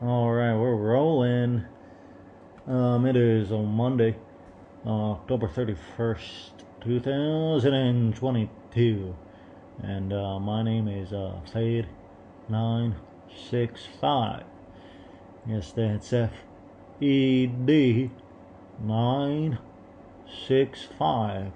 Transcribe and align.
All 0.00 0.30
right, 0.30 0.54
we're 0.54 0.76
rolling. 0.76 1.64
Um, 2.68 3.04
it 3.04 3.16
is 3.16 3.50
on 3.50 3.66
Monday, 3.66 4.14
uh, 4.86 5.14
October 5.14 5.48
31st, 5.48 6.50
2022. 6.84 9.16
And 9.82 10.12
uh, 10.12 10.38
my 10.38 10.62
name 10.62 10.86
is 10.86 11.12
uh, 11.12 11.40
Fed965. 11.52 14.44
Yes, 15.48 15.72
that's 15.72 16.12
F 16.12 16.30
E 17.00 17.48
D 17.48 18.12
965. 18.80 21.50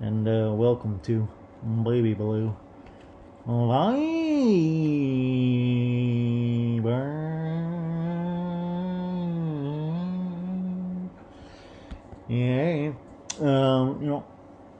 And 0.00 0.26
uh, 0.26 0.50
welcome 0.54 0.98
to 1.00 1.28
Baby 1.84 2.14
Blue. 2.14 2.56
Live. 3.44 4.29
Um, 13.40 14.02
you 14.02 14.08
know, 14.08 14.24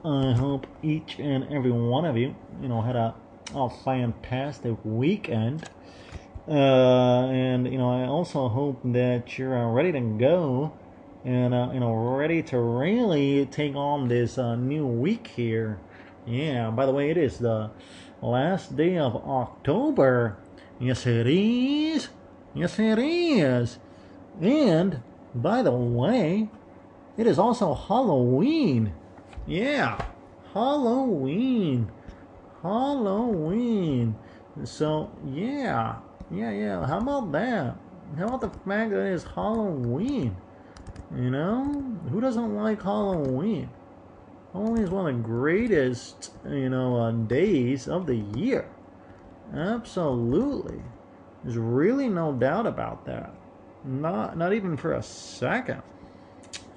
I 0.05 0.33
hope 0.33 0.67
each 0.83 1.19
and 1.19 1.51
every 1.53 1.71
one 1.71 2.05
of 2.05 2.17
you, 2.17 2.35
you 2.61 2.69
know, 2.69 2.83
had 2.83 2.97
a, 2.97 3.15
a 3.55 3.71
fantastic 3.71 4.77
weekend. 4.85 5.69
Uh, 6.47 7.29
and, 7.29 7.71
you 7.71 7.79
know, 7.79 7.91
I 7.91 8.07
also 8.07 8.49
hope 8.49 8.81
that 8.85 9.39
you're 9.39 9.57
uh, 9.57 9.71
ready 9.71 9.93
to 9.93 10.01
go 10.01 10.73
and, 11.25 11.55
uh, 11.55 11.71
you 11.73 11.81
know, 11.81 11.95
ready 11.95 12.43
to 12.45 12.59
really 12.59 13.47
take 13.47 13.75
on 13.77 14.09
this 14.09 14.37
uh, 14.37 14.57
new 14.57 14.87
week 14.87 15.29
here. 15.29 15.79
Yeah, 16.27 16.71
by 16.71 16.87
the 16.87 16.93
way, 16.93 17.11
it 17.11 17.17
is 17.17 17.39
the 17.39 17.71
last 18.21 18.77
day 18.77 18.99
of 18.99 19.17
October. 19.17 20.37
Yes, 20.79 21.07
it 21.07 21.27
is. 21.27 22.09
Yes, 22.55 22.79
it 22.79 22.99
is. 22.99 23.79
And, 24.41 25.03
by 25.35 25.63
the 25.63 25.73
way, 25.73 26.49
it 27.21 27.27
is 27.27 27.39
also 27.39 27.75
Halloween. 27.75 28.95
Yeah, 29.47 30.03
Halloween. 30.55 31.93
Halloween. 32.63 34.17
So, 34.65 35.11
yeah. 35.27 35.97
Yeah, 36.31 36.51
yeah. 36.51 36.87
How 36.87 36.97
about 36.97 37.31
that? 37.33 37.77
How 38.17 38.27
about 38.27 38.41
the 38.41 38.49
fact 38.49 38.93
that 38.93 39.05
it's 39.05 39.25
Halloween? 39.25 40.35
You 41.15 41.31
know? 41.31 41.85
Who 42.11 42.23
doesn't 42.23 42.57
like 42.57 42.83
Halloween? 42.83 43.69
Halloween 44.55 44.83
is 44.83 44.91
one 44.91 45.07
of 45.07 45.15
the 45.15 45.23
greatest, 45.23 46.33
you 46.49 46.71
know, 46.71 46.97
uh, 46.97 47.11
days 47.11 47.87
of 47.87 48.07
the 48.07 48.17
year. 48.17 48.67
Absolutely. 49.55 50.81
There's 51.45 51.59
really 51.59 52.09
no 52.09 52.33
doubt 52.33 52.67
about 52.67 53.05
that. 53.05 53.35
Not 53.85 54.39
not 54.39 54.55
even 54.55 54.79
for 54.79 54.95
a 54.95 55.03
second. 55.03 55.83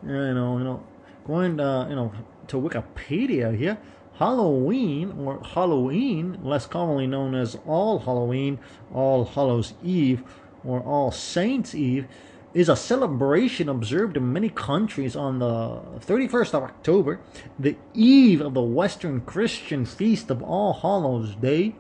You 0.06 0.34
know, 0.34 0.58
you 0.58 0.64
know, 0.64 0.84
going 1.26 1.58
to, 1.58 1.88
you 1.90 1.96
know, 1.96 2.12
to 2.48 2.58
Wikipedia 2.58 3.58
here, 3.58 3.78
Halloween 4.16 5.14
or 5.18 5.42
Halloween, 5.44 6.40
less 6.44 6.66
commonly 6.66 7.08
known 7.08 7.36
as 7.36 7.58
All 7.66 8.00
Halloween, 8.00 8.60
All 8.94 9.26
Hallows 9.26 9.74
Eve, 9.84 10.24
or 10.64 10.82
All 10.82 11.12
Saints 11.12 11.74
Eve, 11.74 12.08
is 12.54 12.70
a 12.70 12.76
celebration 12.76 13.68
observed 13.68 14.16
in 14.16 14.32
many 14.32 14.50
countries 14.50 15.16
on 15.16 15.40
the 15.40 15.82
31st 16.06 16.54
of 16.54 16.64
October, 16.64 17.20
the 17.58 17.76
eve 17.96 18.42
of 18.42 18.54
the 18.54 18.62
Western 18.62 19.22
Christian 19.22 19.86
feast 19.86 20.30
of 20.30 20.44
All 20.44 20.74
Hallows 20.74 21.36
Day. 21.36 21.76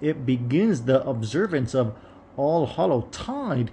It 0.00 0.24
begins 0.24 0.82
the 0.82 1.06
observance 1.06 1.74
of 1.74 1.94
All 2.38 2.66
Hallow 2.66 3.02
Tide, 3.12 3.70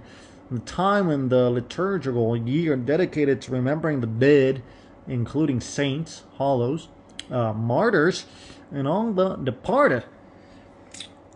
the 0.50 0.58
time 0.60 1.10
in 1.10 1.28
the 1.28 1.50
liturgical 1.50 2.36
year 2.36 2.76
dedicated 2.76 3.42
to 3.42 3.52
remembering 3.52 4.00
the 4.00 4.06
dead, 4.06 4.62
including 5.06 5.60
saints, 5.60 6.24
hallows, 6.38 6.88
uh, 7.30 7.52
martyrs, 7.52 8.24
and 8.72 8.88
all 8.88 9.12
the 9.12 9.36
departed. 9.36 10.04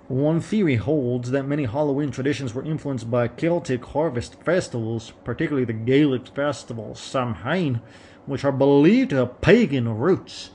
One 0.09 0.41
theory 0.41 0.77
holds 0.77 1.31
that 1.31 1.45
many 1.45 1.65
Halloween 1.65 2.11
traditions 2.11 2.53
were 2.53 2.65
influenced 2.65 3.11
by 3.11 3.29
Celtic 3.29 3.85
harvest 3.85 4.43
festivals, 4.43 5.13
particularly 5.25 5.65
the 5.65 5.73
Gaelic 5.73 6.29
festival 6.29 6.95
Samhain, 6.95 7.81
which 8.27 8.45
are 8.45 8.53
believed 8.53 9.11
to 9.11 9.17
have 9.17 9.41
pagan 9.41 9.99
roots. 9.99 10.51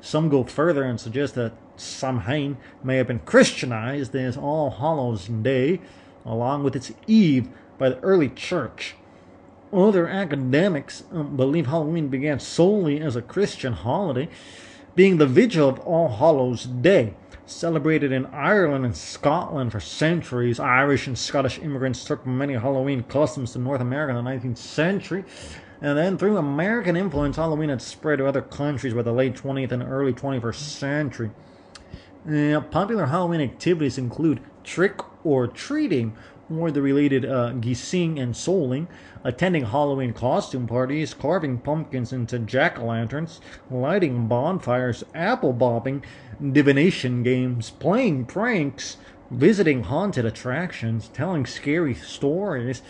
Some 0.00 0.28
go 0.28 0.44
further 0.44 0.84
and 0.84 1.00
suggest 1.00 1.34
that 1.34 1.52
Samhain 1.76 2.56
may 2.84 2.96
have 2.96 3.08
been 3.08 3.20
Christianized 3.20 4.14
as 4.14 4.36
All 4.36 4.70
Hallows 4.70 5.26
Day, 5.26 5.80
along 6.24 6.62
with 6.62 6.76
its 6.76 6.92
eve, 7.06 7.48
by 7.80 7.88
the 7.88 7.98
early 8.00 8.28
church. 8.28 8.94
Other 9.72 10.06
academics 10.06 11.04
um, 11.10 11.36
believe 11.36 11.66
Halloween 11.66 12.08
began 12.08 12.38
solely 12.38 13.00
as 13.00 13.16
a 13.16 13.22
Christian 13.22 13.72
holiday, 13.72 14.28
being 14.94 15.16
the 15.16 15.26
vigil 15.26 15.68
of 15.68 15.78
All 15.80 16.08
Hallows 16.08 16.64
Day 16.64 17.14
celebrated 17.46 18.12
in 18.12 18.26
Ireland 18.26 18.84
and 18.84 18.96
Scotland 18.96 19.72
for 19.72 19.80
centuries. 19.80 20.60
Irish 20.60 21.06
and 21.06 21.18
Scottish 21.18 21.58
immigrants 21.58 22.04
took 22.04 22.26
many 22.26 22.54
Halloween 22.54 23.02
customs 23.04 23.52
to 23.52 23.58
North 23.58 23.80
America 23.80 24.16
in 24.16 24.24
the 24.24 24.30
19th 24.30 24.58
century. 24.58 25.24
And 25.80 25.96
then 25.96 26.18
through 26.18 26.36
American 26.36 26.96
influence, 26.96 27.36
Halloween 27.36 27.70
had 27.70 27.80
spread 27.80 28.18
to 28.18 28.26
other 28.26 28.42
countries 28.42 28.92
by 28.92 29.02
the 29.02 29.12
late 29.12 29.34
20th 29.34 29.72
and 29.72 29.82
early 29.82 30.12
21st 30.12 30.54
century. 30.54 31.30
Uh, 32.28 32.60
popular 32.60 33.06
Halloween 33.06 33.40
activities 33.40 33.96
include 33.96 34.40
trick 34.62 35.00
or 35.24 35.46
treating, 35.46 36.14
or 36.54 36.70
the 36.70 36.82
related 36.82 37.24
uh, 37.24 37.52
guising 37.52 38.20
and 38.20 38.34
souling, 38.34 38.86
attending 39.22 39.66
Halloween 39.66 40.12
costume 40.12 40.66
parties, 40.66 41.14
carving 41.14 41.58
pumpkins 41.58 42.12
into 42.12 42.38
jack 42.38 42.78
o' 42.78 42.86
lanterns, 42.86 43.40
lighting 43.70 44.26
bonfires, 44.26 45.04
apple 45.14 45.52
bobbing, 45.52 46.02
divination 46.52 47.22
games, 47.22 47.70
playing 47.70 48.24
pranks, 48.24 48.96
visiting 49.30 49.84
haunted 49.84 50.24
attractions, 50.24 51.08
telling 51.08 51.46
scary 51.46 51.94
stories, 51.94 52.82